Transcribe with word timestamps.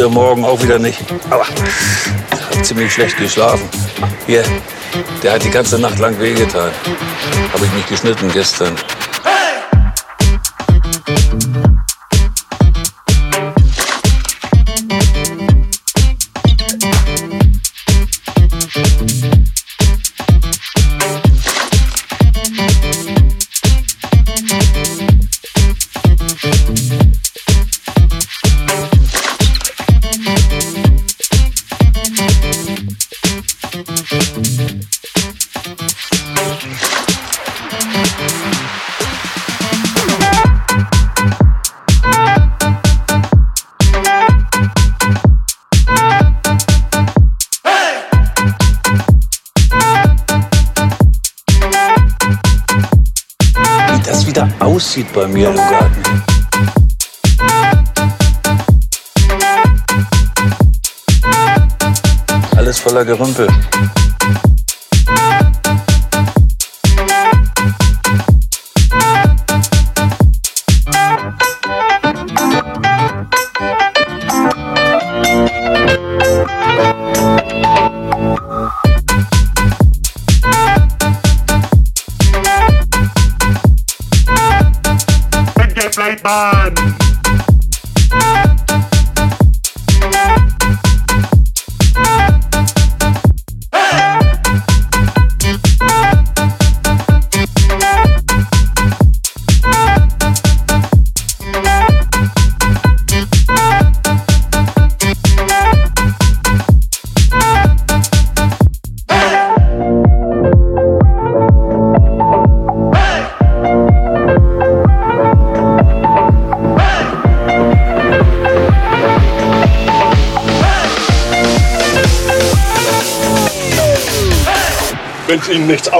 der 0.00 0.08
Morgen 0.08 0.46
auch 0.46 0.62
wieder 0.62 0.78
nicht. 0.78 0.98
Aber 1.28 1.44
ich 2.52 2.62
ziemlich 2.62 2.90
schlecht 2.90 3.18
geschlafen. 3.18 3.68
Hier, 4.26 4.42
der 5.22 5.32
hat 5.32 5.44
die 5.44 5.50
ganze 5.50 5.78
Nacht 5.78 5.98
lang 5.98 6.18
wehgetan. 6.18 6.70
Habe 7.52 7.66
ich 7.66 7.72
mich 7.72 7.86
geschnitten 7.86 8.30
gestern. 8.32 8.74
Wieder 54.30 54.48
aussieht 54.60 55.12
bei 55.12 55.26
mir 55.26 55.48
im 55.48 55.56
Garten. 55.56 56.22
Alles 62.56 62.78
voller 62.78 63.04
Gerümpel. 63.04 63.48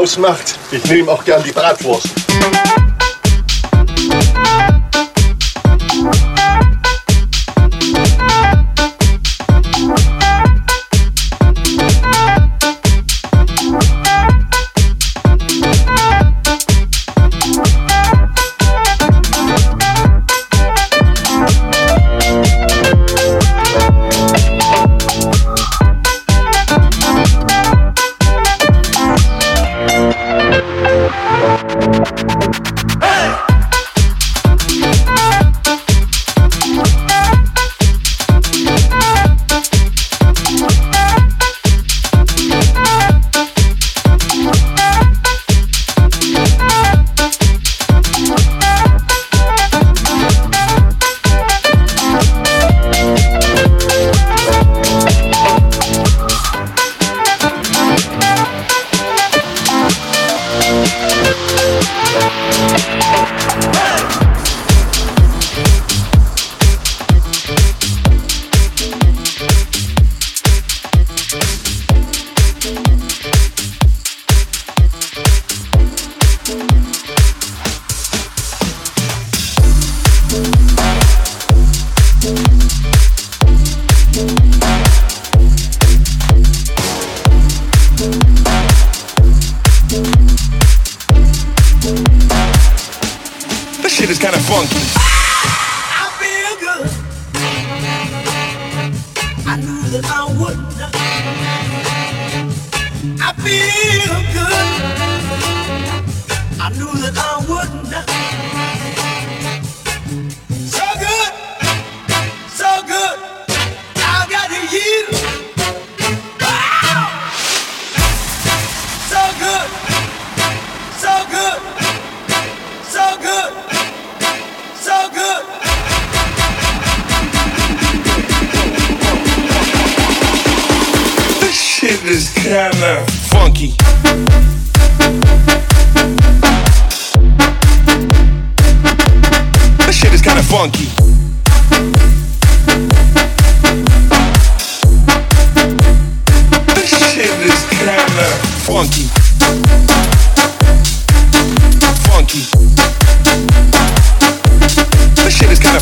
Ausmacht, 0.01 0.59
ich 0.73 0.83
nehme 0.87 1.13
auch 1.13 1.23
gern 1.23 1.43
die 1.43 1.53
Bratwurst. 1.53 2.30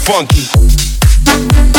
Funky. 0.05 1.78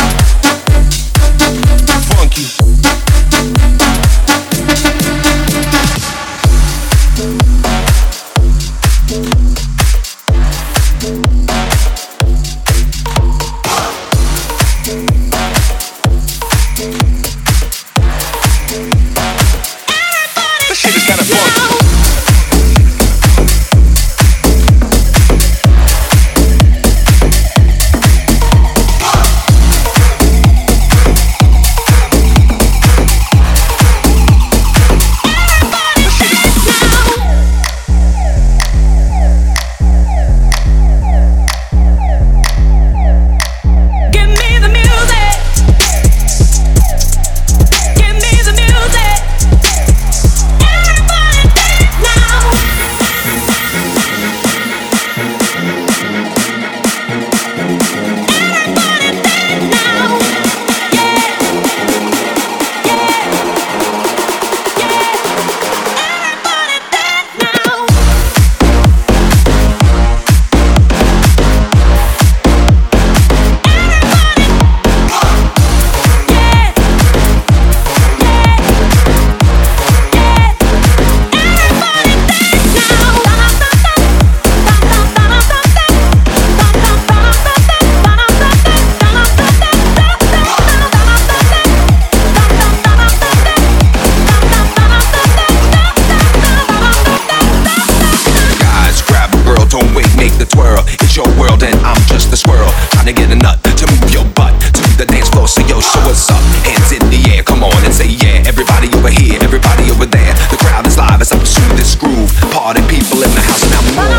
number 113.67 114.18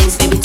things, 0.00 0.16
baby. 0.16 0.39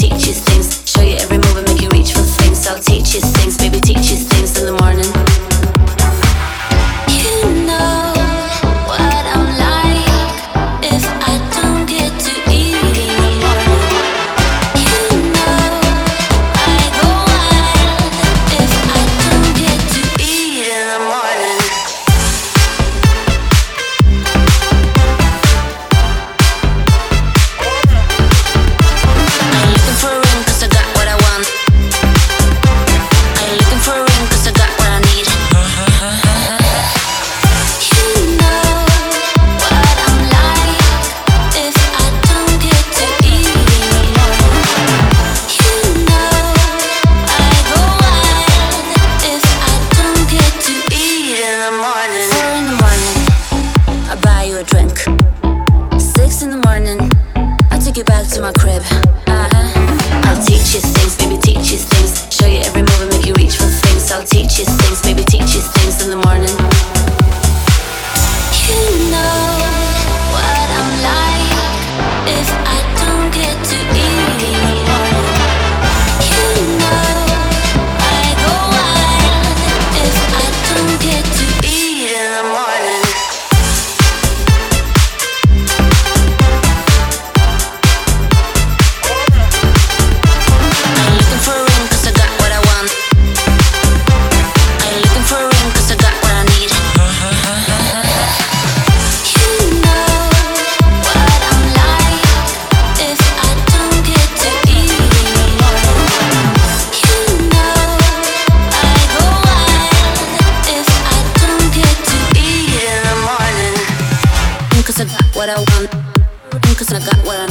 Cause 115.56 116.92
I 116.92 117.00
got 117.00 117.16
what 117.24 117.40
I'm. 117.40 117.48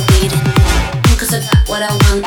Cause 1.16 1.32
I 1.32 1.40
got 1.40 1.64
what 1.66 1.80
I 1.80 1.88
want. 1.88 2.20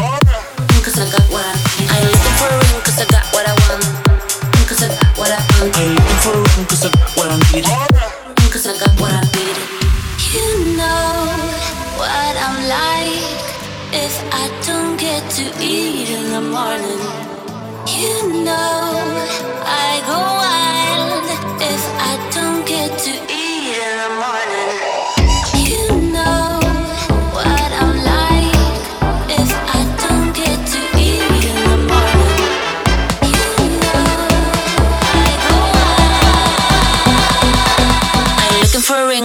Cause 0.81 0.98
I 0.98 1.05
got 1.05 1.22
what 1.29 1.46
I 1.46 1.53
need. 1.77 1.91
I'm 1.93 2.01
looking 2.01 2.34
for 2.34 2.50
a 2.50 2.81
cause 2.81 2.98
I 2.98 3.05
got 3.05 3.25
what 3.31 3.46
I 3.46 3.53
want. 3.62 3.86
Cause 4.65 4.81
I 4.81 4.89
got 4.89 5.17
what 5.19 5.29
I 5.29 5.38
want. 5.38 5.77
I'm 5.77 5.93
looking 5.93 6.17
for 6.25 6.34
a 6.34 6.65
cause 6.65 6.84
I 6.84 6.89
got 6.89 7.13
what 7.13 7.29
I'm. 7.29 7.41
Cause 8.50 8.65
I 8.65 8.74
got 8.79 9.00
what 9.00 9.13
I'm. 9.13 9.29
You 10.34 10.77
know 10.77 11.29
what 11.93 12.34
I'm 12.41 12.57
like 12.65 13.38
if 13.93 14.17
I 14.34 14.50
don't 14.65 14.98
get 15.00 15.29
to 15.38 15.43
eat 15.62 16.10
in 16.10 16.31
the 16.31 16.41
morning. 16.41 16.98
You 17.86 18.43
know 18.43 19.13
I 19.63 20.01
go 20.07 20.13
out. 20.13 20.56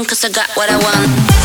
cause 0.04 0.24
I 0.24 0.30
got 0.30 0.48
what 0.56 0.70
I 0.70 0.76
want. 0.76 1.41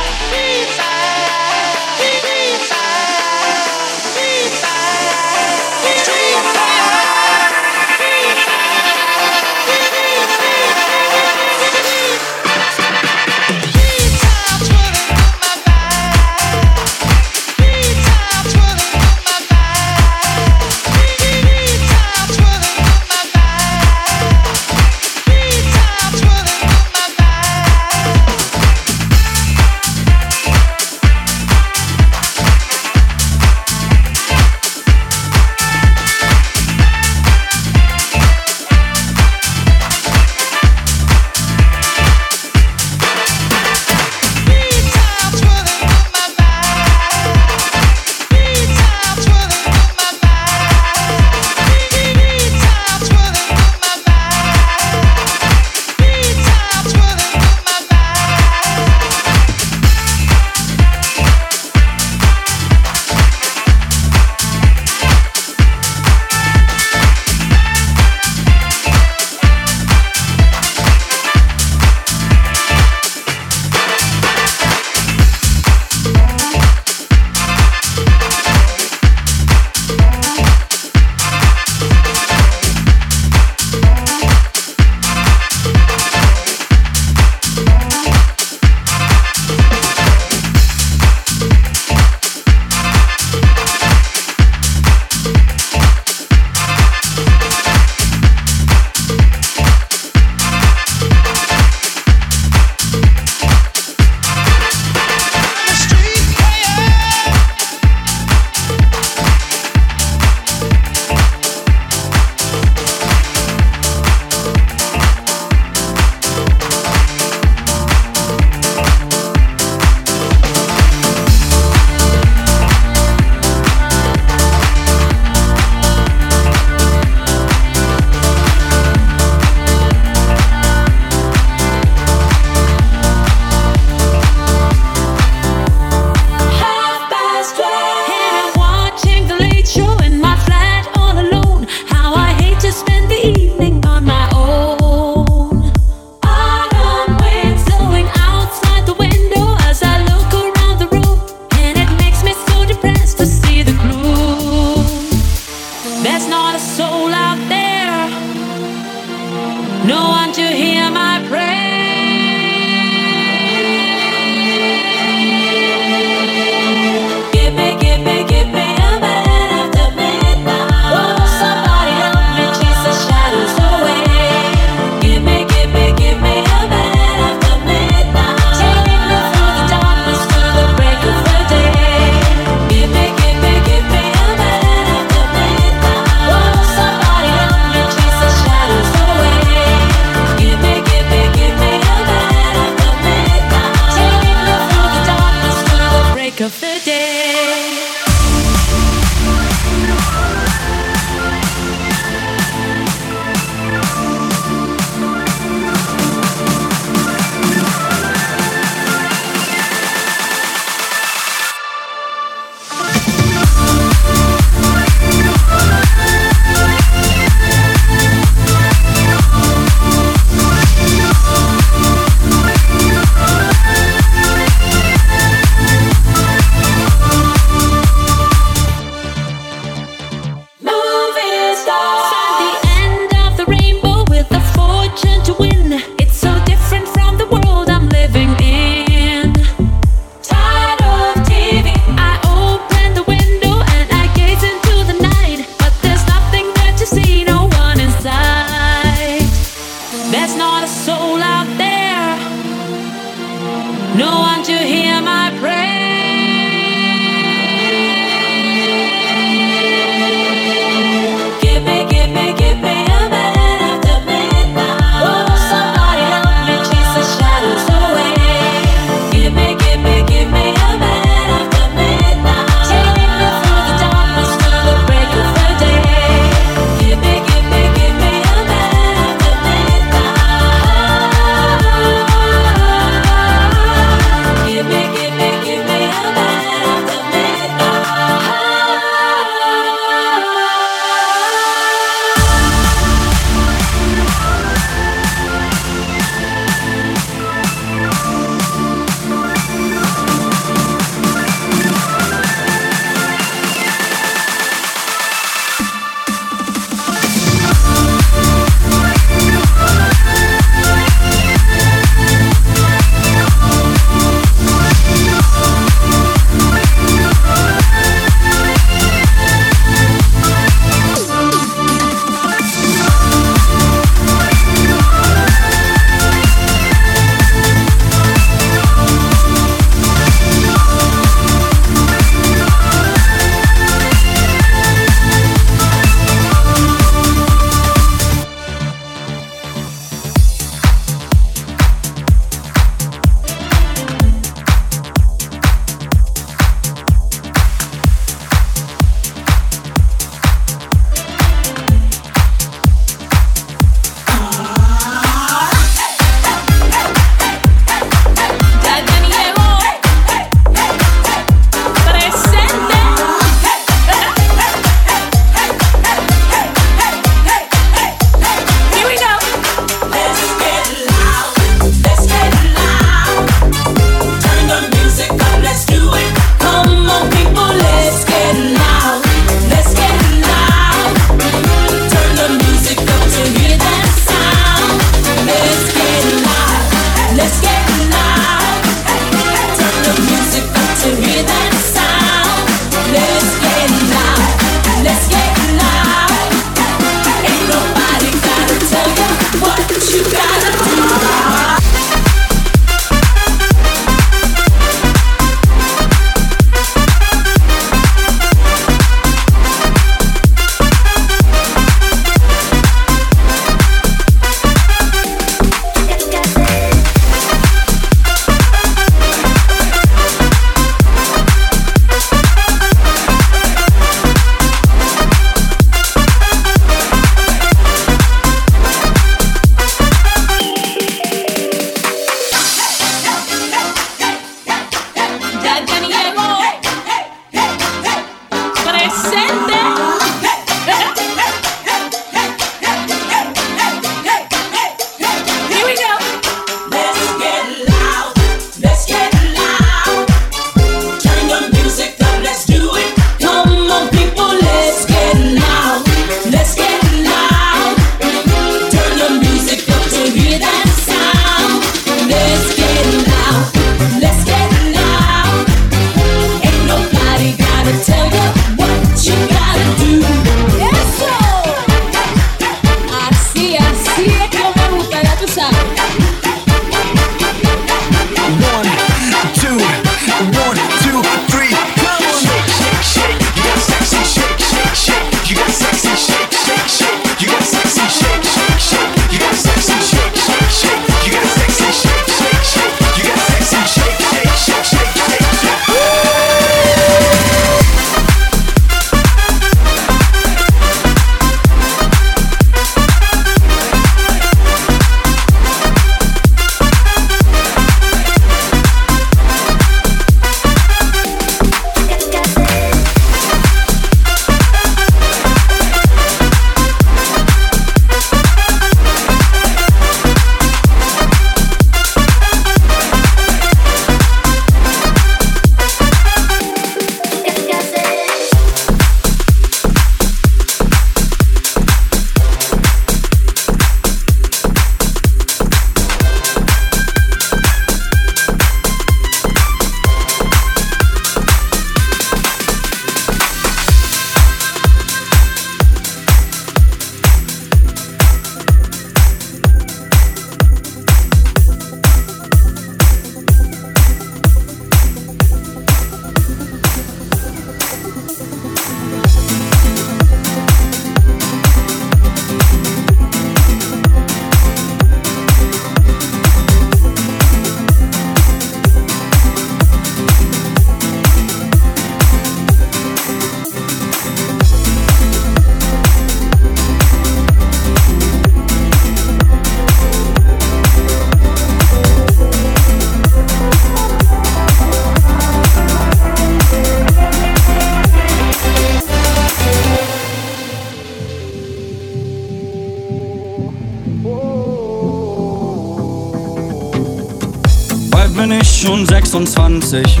26. 599.60 600.00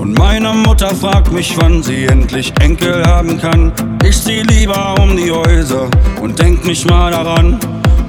Und 0.00 0.18
meine 0.18 0.52
Mutter 0.54 0.94
fragt 0.94 1.30
mich, 1.30 1.54
wann 1.58 1.82
sie 1.82 2.06
endlich 2.06 2.52
Enkel 2.60 3.04
haben 3.04 3.38
kann. 3.38 3.72
Ich 4.04 4.22
zieh 4.22 4.42
lieber 4.42 4.94
um 4.98 5.16
die 5.16 5.30
Häuser 5.30 5.88
und 6.20 6.38
denk 6.38 6.64
nicht 6.64 6.88
mal 6.88 7.10
daran, 7.10 7.58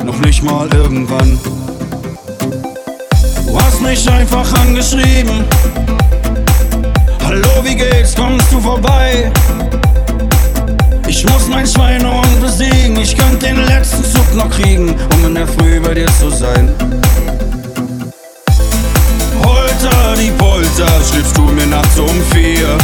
noch 0.05 0.17
nicht 0.19 0.41
mal 0.41 0.69
irgendwann. 0.73 1.37
Du 3.45 3.59
hast 3.59 3.81
mich 3.81 4.09
einfach 4.09 4.53
angeschrieben. 4.61 5.43
Hallo, 7.23 7.63
wie 7.63 7.75
geht's? 7.75 8.15
Kommst 8.15 8.51
du 8.51 8.59
vorbei? 8.61 9.31
Ich 11.07 11.25
muss 11.25 11.47
mein 11.49 11.67
Schweinehund 11.67 12.41
besiegen. 12.41 12.97
Ich 12.97 13.17
könnte 13.17 13.47
den 13.47 13.65
letzten 13.65 14.03
Zug 14.03 14.33
noch 14.33 14.49
kriegen, 14.49 14.95
um 15.13 15.25
in 15.25 15.35
der 15.35 15.47
Früh 15.47 15.79
bei 15.81 15.93
dir 15.93 16.07
zu 16.19 16.29
sein. 16.29 16.72
Holter 20.13 20.25
die 20.25 20.31
Polter, 20.31 21.03
schriebst 21.09 21.35
du 21.35 21.41
mir 21.41 21.65
nachts 21.65 21.97
um 21.97 22.21
vier. 22.31 22.77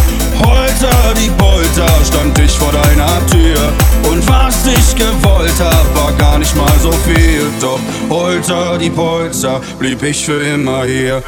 Holter 0.44 1.14
die 1.16 1.30
Polter, 1.38 1.88
stand 2.04 2.40
ich 2.40 2.52
vor 2.58 2.72
deiner 2.72 3.24
Tür. 3.28 3.72
Und 4.10 4.28
was 4.28 4.66
ich 4.66 4.96
gewollt 4.96 5.60
hab, 5.60 5.96
war 5.96 6.12
gar 6.14 6.40
nicht 6.40 6.56
mal 6.56 6.80
so 6.82 6.92
viel. 6.92 7.44
Doch 7.62 7.80
Holter 8.10 8.80
die 8.80 8.90
Polter, 8.90 9.62
blieb 9.78 10.02
ich 10.02 10.26
für 10.26 10.42
immer 10.42 10.86
hier. 10.86 11.22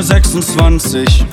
Bin 0.00 0.06
nicht 0.06 0.08
mal 0.08 0.16
26. 0.22 1.24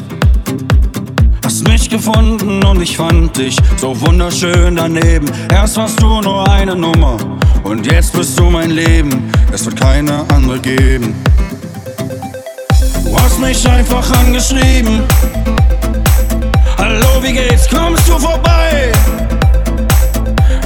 Hast 1.43 1.67
mich 1.67 1.89
gefunden 1.89 2.63
und 2.65 2.82
ich 2.82 2.97
fand 2.97 3.38
dich 3.38 3.56
so 3.77 3.99
wunderschön 4.01 4.75
daneben. 4.75 5.30
Erst 5.51 5.77
warst 5.77 6.01
du 6.01 6.21
nur 6.21 6.49
eine 6.49 6.75
Nummer 6.75 7.17
und 7.63 7.86
jetzt 7.89 8.13
bist 8.13 8.38
du 8.38 8.49
mein 8.49 8.71
Leben. 8.71 9.32
Es 9.53 9.65
wird 9.65 9.80
keine 9.80 10.25
andere 10.34 10.60
geben. 10.60 11.15
Du 13.06 13.17
hast 13.17 13.39
mich 13.39 13.67
einfach 13.67 14.10
angeschrieben. 14.19 15.03
Hallo, 16.77 17.21
wie 17.21 17.34
geht's? 17.34 17.69
Kommst 17.69 18.08
du 18.10 18.19
vorbei? 18.19 18.91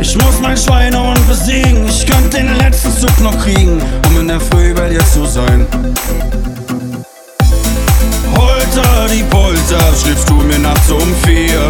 Ich 0.02 0.16
muss 0.16 0.40
mein 0.42 0.58
Schweinehund 0.58 1.28
besiegen. 1.28 1.88
Ich 1.88 2.06
könnte 2.06 2.38
den 2.38 2.56
letzten 2.58 2.92
Zug 2.94 3.20
noch 3.22 3.38
kriegen, 3.44 3.82
um 4.08 4.20
in 4.20 4.28
der 4.28 4.40
Früh 4.40 4.74
bei 4.74 4.90
dir 4.90 5.06
zu 5.06 5.26
sein. 5.26 5.68
Holter 8.72 9.08
die 9.14 9.24
Polter, 9.24 9.82
schriebst 10.02 10.30
du 10.30 10.36
mir 10.36 10.58
nachts 10.58 10.90
um 10.90 11.16
vier. 11.26 11.70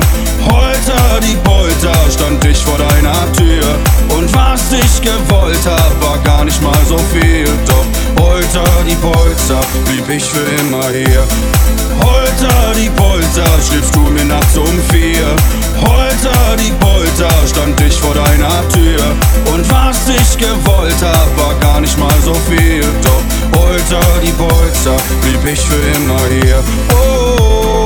Holter 0.51 1.19
die 1.19 1.35
Polter, 1.37 1.95
stand 2.11 2.45
ich 2.45 2.63
vor 2.63 2.77
deiner 2.77 3.33
Tür. 3.33 3.65
Und 4.15 4.31
was 4.35 4.71
ich 4.71 5.01
gewollt 5.01 5.65
hab, 5.65 6.03
war 6.03 6.19
gar 6.19 6.45
nicht 6.45 6.61
mal 6.61 6.77
so 6.87 6.99
viel. 7.11 7.47
Doch 7.65 8.23
Holter 8.23 8.69
die 8.87 8.93
Polter, 8.95 9.61
blieb 9.85 10.07
ich 10.09 10.25
für 10.25 10.45
immer 10.61 10.89
hier. 10.89 11.23
Holter 12.03 12.73
die 12.75 12.89
Polter, 12.91 13.49
schriebst 13.67 13.95
du 13.95 14.01
mir 14.01 14.25
nachts 14.25 14.55
um 14.55 14.79
vier. 14.91 15.35
Holter 15.81 16.55
die 16.57 16.71
Polter, 16.79 17.29
stand 17.47 17.79
ich 17.81 17.99
vor 17.99 18.13
deiner 18.13 18.67
Tür. 18.69 19.01
Und 19.53 19.69
was 19.69 20.09
ich 20.09 20.37
gewollt 20.37 21.01
hab, 21.01 21.37
war 21.37 21.55
gar 21.59 21.81
nicht 21.81 21.97
mal 21.97 22.13
so 22.23 22.33
viel. 22.49 22.83
Doch 23.01 23.59
Holter 23.59 24.01
die 24.23 24.31
Polter, 24.31 24.97
blieb 25.21 25.53
ich 25.53 25.59
für 25.59 25.81
immer 25.97 26.19
hier. 26.29 26.63
Oh, 26.93 27.80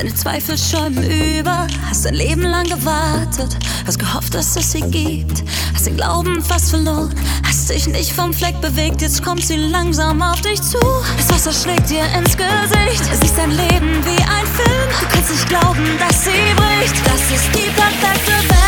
Deine 0.00 0.14
Zweifel 0.14 0.56
schäumen 0.56 1.04
über, 1.38 1.66
hast 1.86 2.06
dein 2.06 2.14
Leben 2.14 2.40
lang 2.40 2.64
gewartet, 2.64 3.54
hast 3.86 3.98
gehofft, 3.98 4.32
dass 4.32 4.56
es 4.56 4.72
sie 4.72 4.80
gibt, 4.80 5.44
hast 5.74 5.84
den 5.84 5.96
Glauben 5.96 6.42
fast 6.42 6.70
verloren, 6.70 7.14
hast 7.46 7.68
dich 7.68 7.86
nicht 7.86 8.10
vom 8.10 8.32
Fleck 8.32 8.58
bewegt, 8.62 9.02
jetzt 9.02 9.22
kommt 9.22 9.44
sie 9.44 9.56
langsam 9.56 10.22
auf 10.22 10.40
dich 10.40 10.62
zu. 10.62 10.78
Das 11.18 11.28
Wasser 11.28 11.52
schlägt 11.52 11.90
dir 11.90 12.06
ins 12.18 12.34
Gesicht, 12.34 13.04
siehst 13.20 13.36
dein 13.36 13.50
Leben 13.50 14.02
wie 14.06 14.22
ein 14.22 14.46
Film, 14.46 14.88
du 15.00 15.06
kannst 15.12 15.32
nicht 15.32 15.48
glauben, 15.50 15.84
dass 15.98 16.24
sie 16.24 16.54
bricht. 16.56 16.96
Das 17.06 17.20
ist 17.30 17.54
die 17.54 17.68
perfekte 17.68 18.48
Welt. 18.48 18.59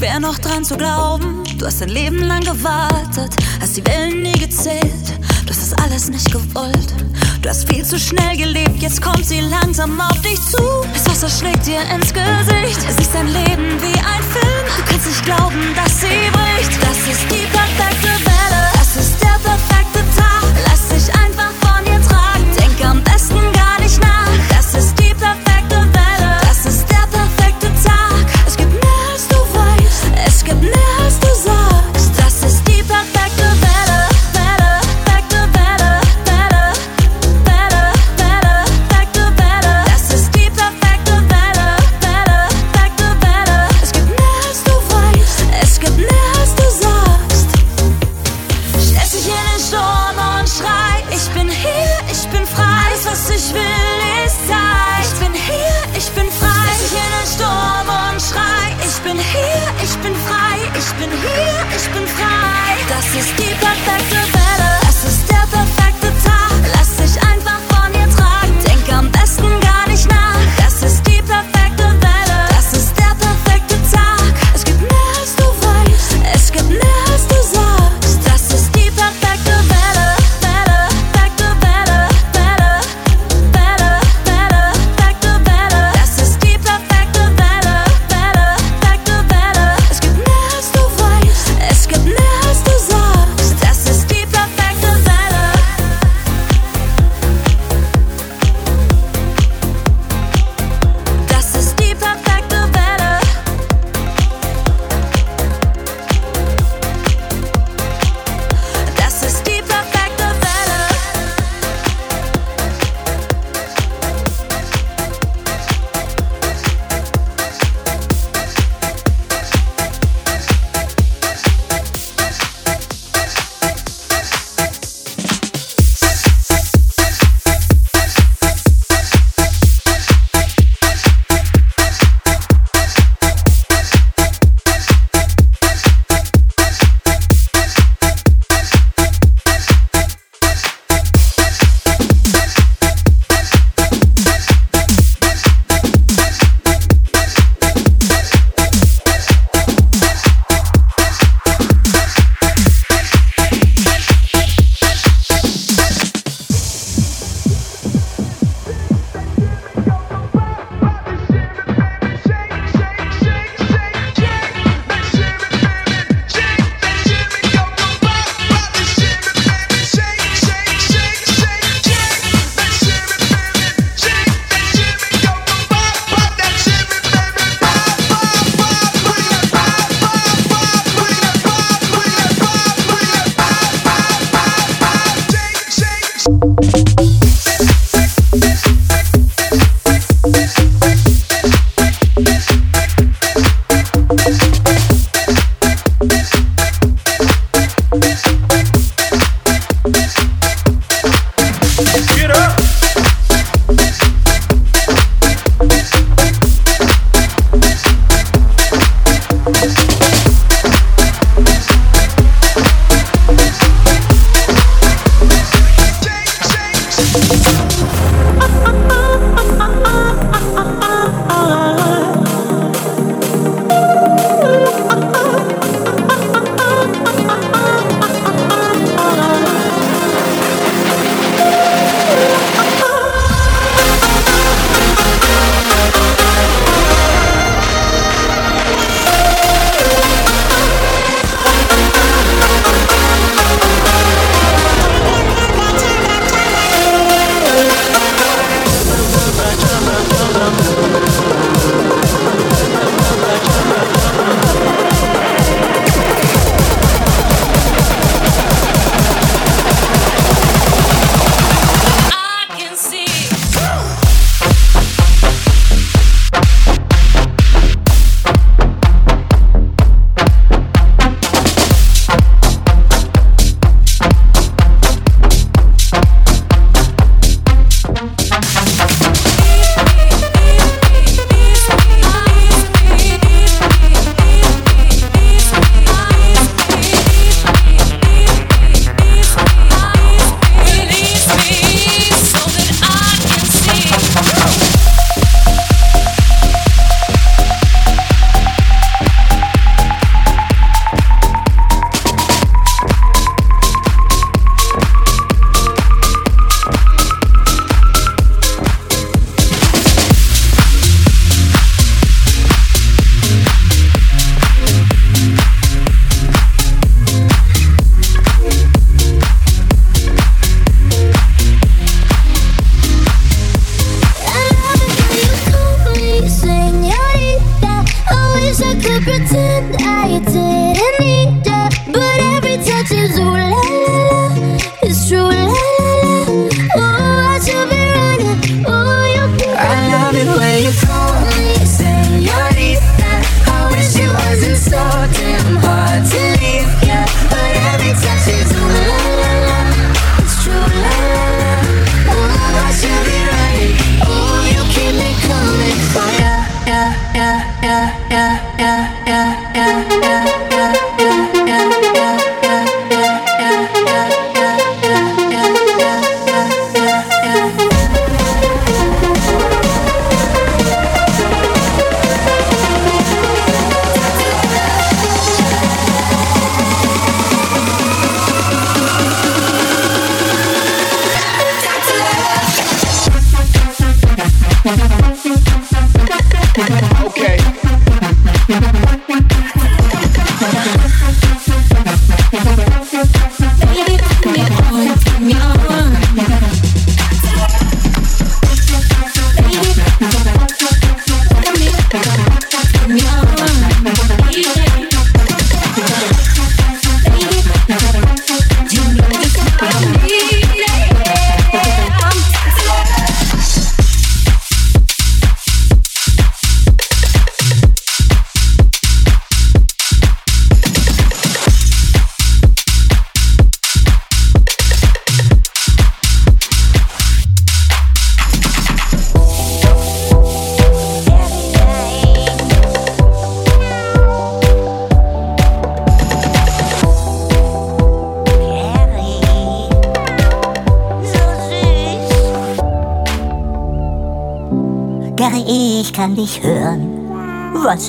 Schwer 0.00 0.18
noch 0.18 0.38
dran 0.38 0.64
zu 0.64 0.78
glauben, 0.78 1.44
du 1.58 1.66
hast 1.66 1.82
dein 1.82 1.90
Leben 1.90 2.20
lang 2.20 2.40
gewartet, 2.40 3.36
hast 3.60 3.76
die 3.76 3.86
Wellen 3.86 4.22
nie 4.22 4.32
gezählt, 4.32 5.12
du 5.44 5.50
hast 5.50 5.60
das 5.60 5.74
alles 5.74 6.08
nicht 6.08 6.32
gewollt. 6.32 6.94
Du 7.42 7.50
hast 7.50 7.68
viel 7.68 7.84
zu 7.84 7.98
schnell 7.98 8.34
gelebt, 8.34 8.80
jetzt 8.80 9.02
kommt 9.02 9.26
sie 9.26 9.40
langsam 9.40 10.00
auf 10.00 10.18
dich 10.22 10.40
zu. 10.40 10.62
Das 10.94 11.04
Wasser 11.04 11.28
schlägt 11.28 11.66
dir 11.66 11.82
ins 11.94 12.14
Gesicht, 12.14 12.80
Es 12.88 12.96
ist 12.96 13.12
dein 13.12 13.26
Leben 13.26 13.78
wie 13.82 13.98
ein 13.98 14.24
Film, 14.32 14.64
du 14.74 14.82
kannst 14.90 15.06
nicht 15.06 15.22
glauben, 15.22 15.74
dass 15.76 16.00
sie 16.00 16.30
bricht. 16.32 16.82
Das 16.82 16.96
ist 17.00 17.24
die 17.30 17.46
perfekte 17.52 18.08
Welle, 18.24 18.62
das 18.72 18.96
ist 18.96 19.20
der 19.20 19.38
perfekte 19.44 20.00
Tag, 20.16 20.48
lass 20.64 20.88
dich 20.88 21.14
einfach 21.14 21.52
von 21.60 21.84
ihr 21.84 22.00
tragen, 22.00 22.46
denk 22.56 22.86
am 22.88 23.04
besten 23.04 23.52
gar 23.52 23.59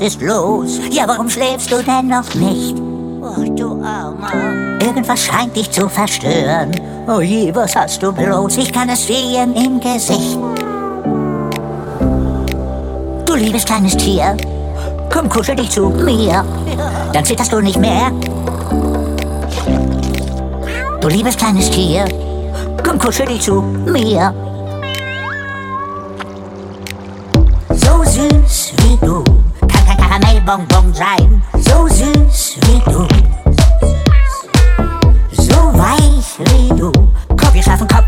ist 0.01 0.21
los? 0.21 0.79
Ja, 0.89 1.07
warum 1.07 1.29
schläfst 1.29 1.71
du 1.71 1.81
denn 1.83 2.07
noch 2.07 2.33
nicht? 2.33 2.75
Ach, 3.23 3.55
du 3.55 3.81
Armer. 3.83 4.79
Irgendwas 4.83 5.19
scheint 5.19 5.55
dich 5.55 5.69
zu 5.69 5.87
verstören. 5.87 6.71
Oh 7.07 7.21
je, 7.21 7.53
was 7.53 7.75
hast 7.75 8.01
du 8.01 8.11
bloß? 8.11 8.57
Ich 8.57 8.73
kann 8.73 8.89
es 8.89 9.05
sehen 9.05 9.55
im 9.55 9.79
Gesicht. 9.79 10.39
Du 13.25 13.35
liebes 13.35 13.63
kleines 13.63 13.95
Tier, 13.95 14.35
komm, 15.13 15.29
kuschel 15.29 15.55
dich 15.55 15.69
zu 15.69 15.89
mir. 15.89 16.43
Dann 17.13 17.23
zitterst 17.23 17.53
du 17.53 17.61
nicht 17.61 17.79
mehr. 17.79 18.11
Du 20.99 21.07
liebes 21.07 21.37
kleines 21.37 21.69
Tier, 21.69 22.05
komm, 22.83 22.97
kuschel 22.97 23.27
dich 23.27 23.41
zu 23.41 23.61
mir. 23.61 24.33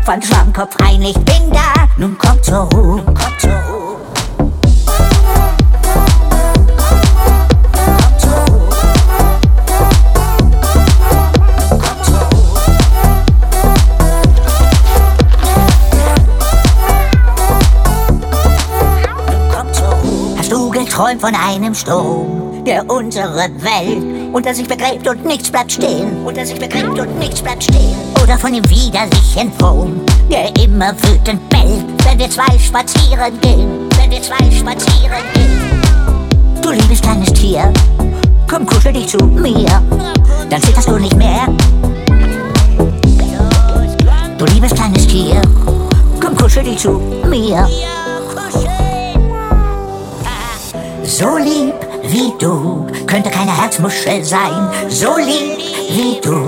Von 0.04 0.20
Schwammkopf 0.20 0.76
rein, 0.80 1.00
ich 1.02 1.14
bin 1.14 1.50
da. 1.50 1.88
Nun 1.96 2.16
komm 2.18 2.42
zur 2.42 2.68
Ruhe, 2.72 3.02
komm 3.06 3.38
zur 3.38 3.50
Ruhe. 3.50 3.84
Geträumt 20.72 21.20
von 21.20 21.34
einem 21.34 21.74
Sturm, 21.74 22.64
der 22.64 22.88
unsere 22.88 23.48
Welt 23.62 24.32
unter 24.32 24.54
sich 24.54 24.68
begräbt 24.68 25.08
und 25.08 25.24
nichts 25.24 25.50
bleibt 25.50 25.72
stehen, 25.72 26.24
unter 26.24 26.46
sich 26.46 26.58
begräbt 26.58 26.98
und 27.00 27.18
nichts 27.18 27.42
bleibt 27.42 27.64
stehen? 27.64 28.13
Oder 28.24 28.38
von 28.38 28.54
dem 28.54 28.66
widerlichen 28.70 29.52
Wurm, 29.60 30.00
der 30.30 30.48
immer 30.56 30.94
wütend 31.02 31.46
bellt, 31.50 31.84
wenn 32.06 32.18
wir 32.18 32.30
zwei 32.30 32.58
spazieren 32.58 33.38
gehen, 33.42 33.86
wenn 33.98 34.10
wir 34.10 34.22
zwei 34.22 34.50
spazieren 34.50 35.22
gehen? 35.34 36.62
Du 36.62 36.70
liebes 36.70 37.02
kleines 37.02 37.30
Tier, 37.34 37.70
komm 38.48 38.64
kuschel 38.64 38.94
dich 38.94 39.08
zu 39.08 39.18
mir, 39.18 39.68
dann 40.48 40.62
zitterst 40.62 40.88
du 40.88 40.96
nicht 40.96 41.14
mehr. 41.16 41.46
Du 44.38 44.46
liebes 44.46 44.72
kleines 44.72 45.06
Tier, 45.06 45.42
komm 46.18 46.34
kuschel 46.34 46.64
dich 46.64 46.78
zu 46.78 46.92
mir. 47.28 47.68
So 51.02 51.36
lieb 51.36 51.74
wie 52.08 52.32
du 52.38 52.86
könnte 53.06 53.28
keine 53.28 53.54
Herzmuschel 53.54 54.24
sein. 54.24 54.70
So 54.88 55.14
lieb 55.18 55.58
wie 55.90 56.18
du. 56.22 56.46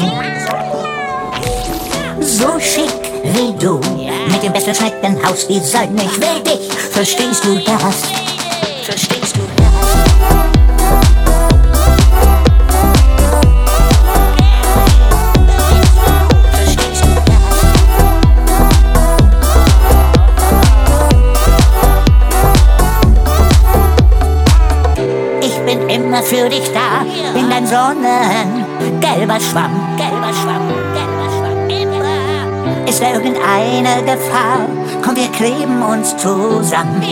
So 2.37 2.61
schick 2.61 2.93
wie 3.23 3.55
du. 3.59 3.81
Mit 4.31 4.43
dem 4.43 4.53
besten 4.53 4.75
Schneckenhausdesign. 4.75 5.97
Ich 5.97 6.21
will 6.21 6.43
dich. 6.45 6.71
Verstehst 6.91 7.43
du 7.43 7.55
das? 7.61 8.03
Verstehst 8.85 9.37
du 9.37 9.41
das? 9.57 9.67
Für 26.25 26.49
dich 26.49 26.73
da, 26.73 27.05
bin 27.35 27.49
dein 27.49 27.67
Sonnen, 27.67 28.65
gelber 29.01 29.39
Schwamm, 29.39 29.97
gelber 29.97 30.16
Ist 32.97 33.03
irgendeine 33.03 34.03
Gefahr? 34.05 34.61
Komm, 35.05 35.17
wir 35.17 35.29
kleben 35.31 35.83
uns 35.83 36.17
zusammen. 36.17 37.03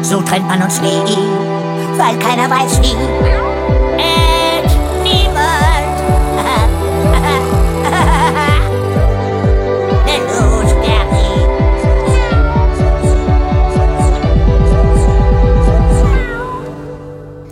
So 0.00 0.22
trennt 0.22 0.48
man 0.48 0.62
uns 0.62 0.80
nie, 0.80 0.88
weil 1.98 2.18
keiner 2.18 2.48
weiß 2.48 2.80
wie. 2.80 2.94
Und 3.92 4.70
niemand. 5.04 5.98
Denn 10.06 10.22
du, 10.26 10.68
Sperry. 10.70 11.28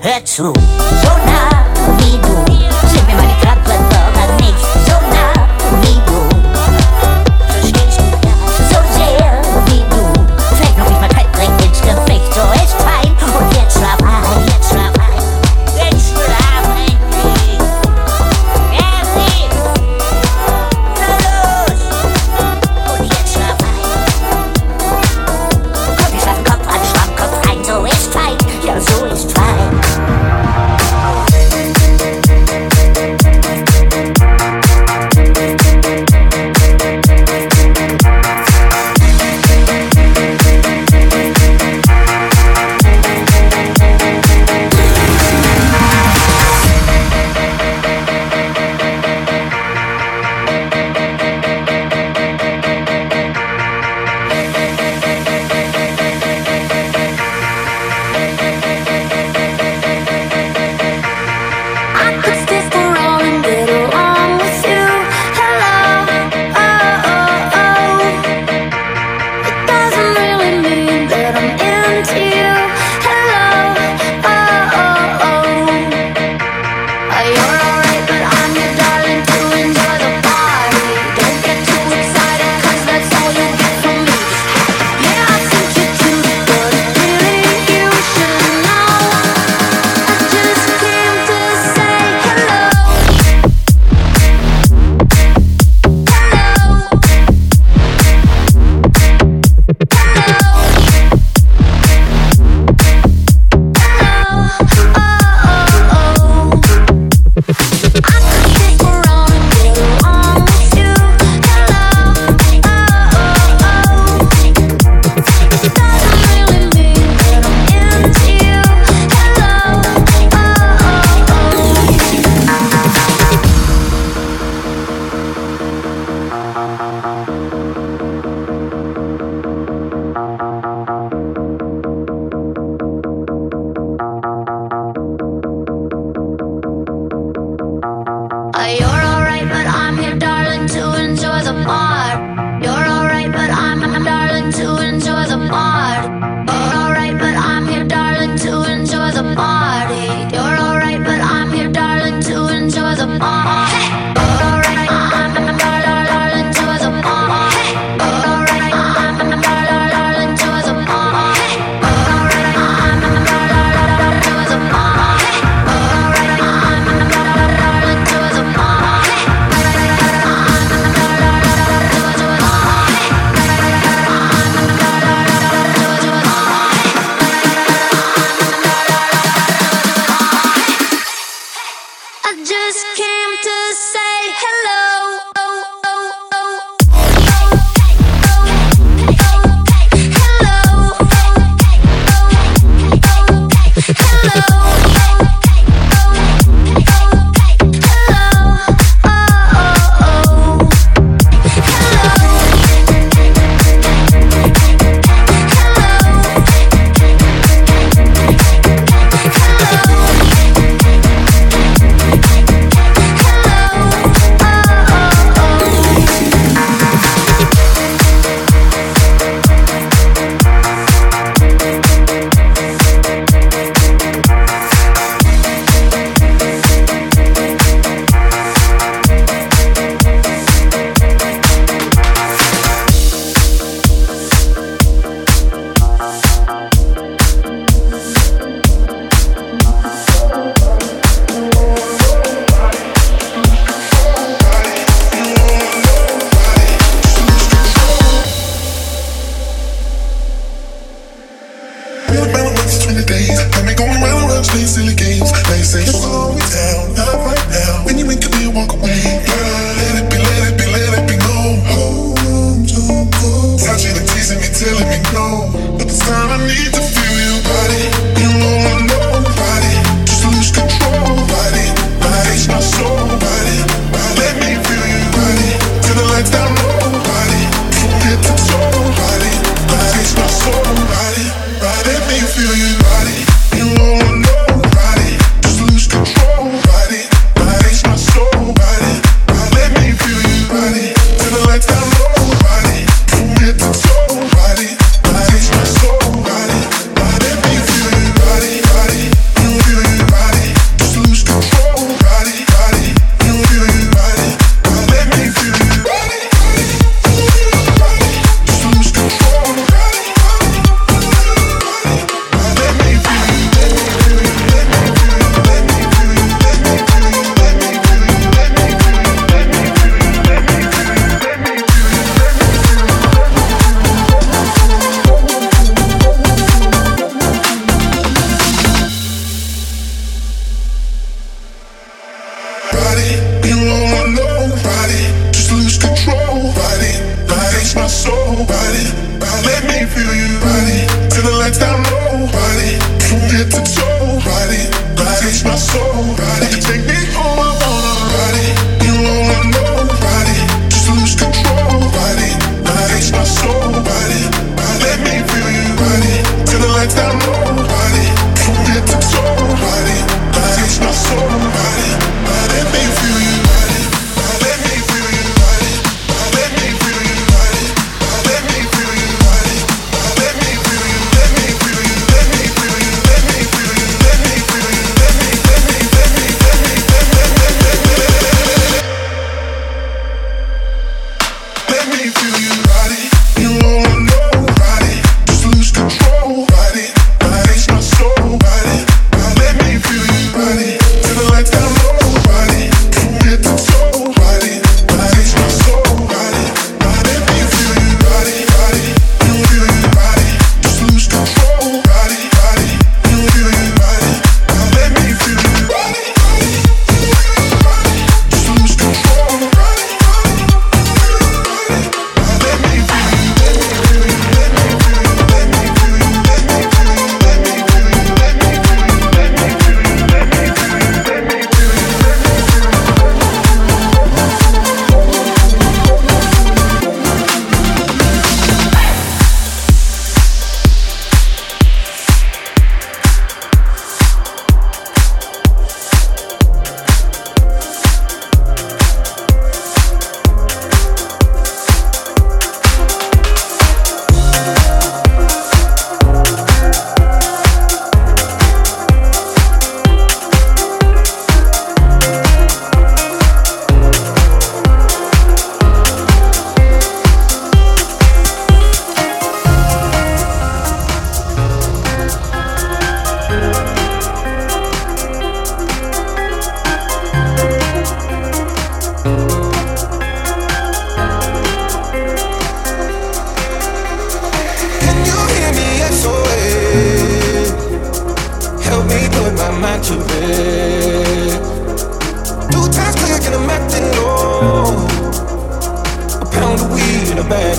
Hör 0.01 0.25
zu, 0.25 0.55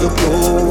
the 0.06 0.16
glory. 0.16 0.65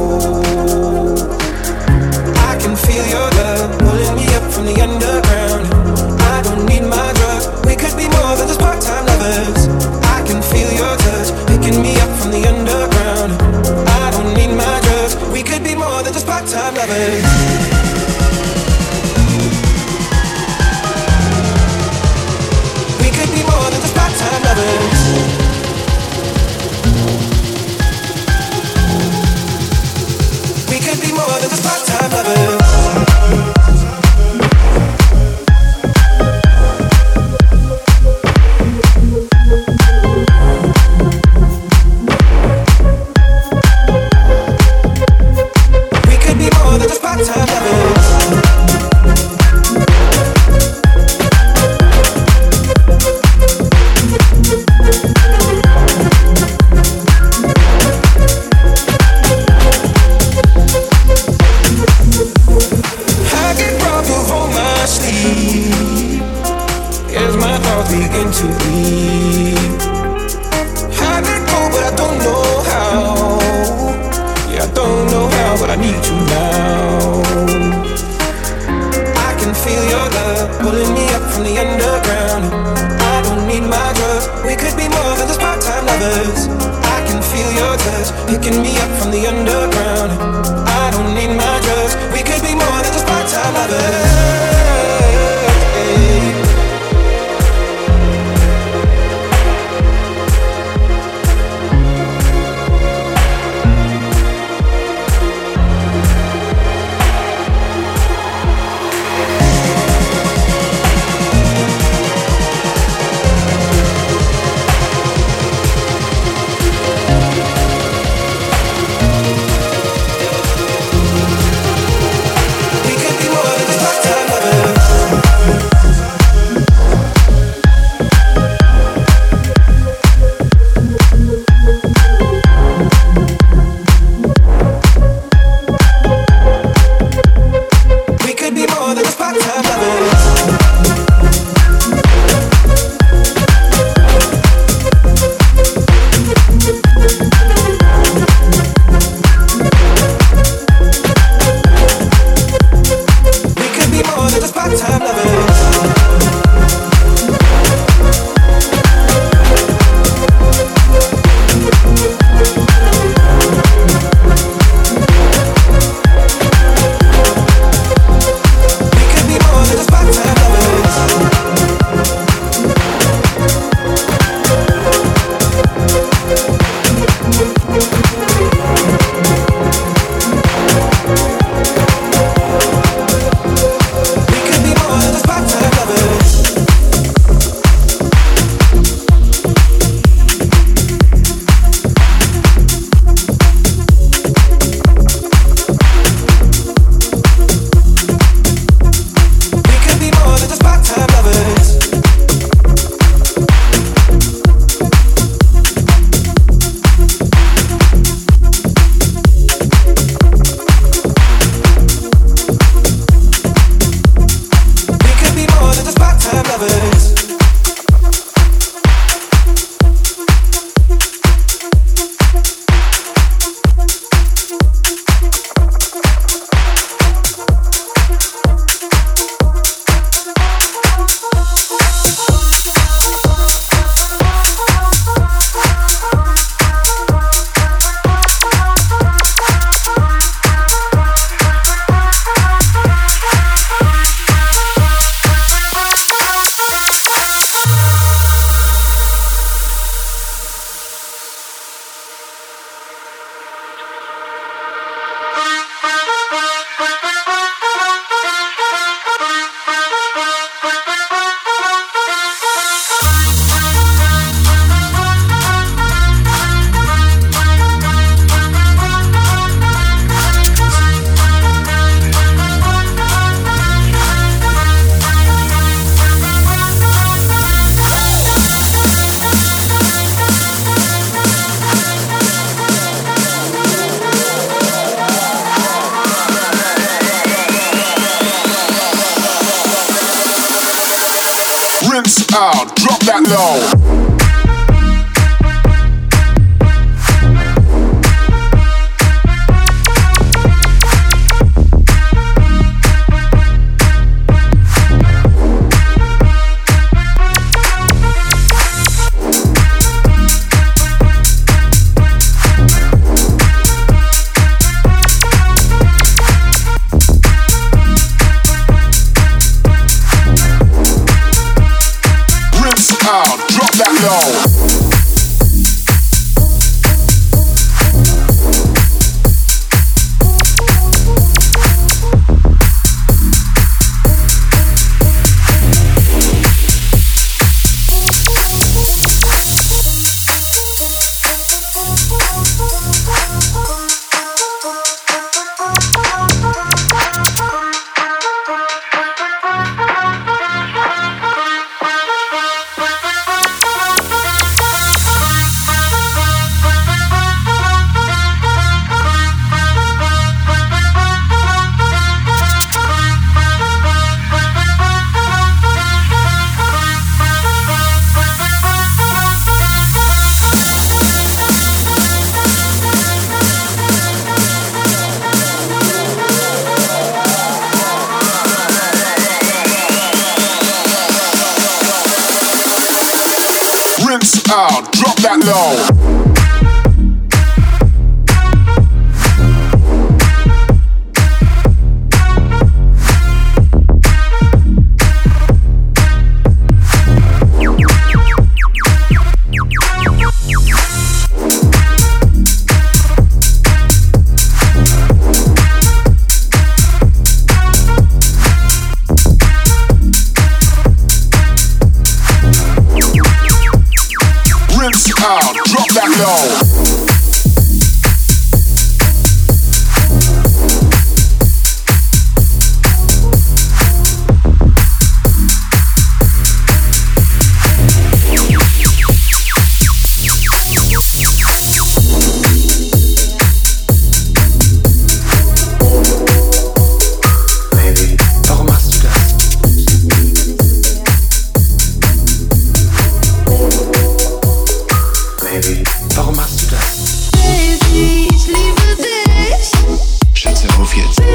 It's. 450.97 451.34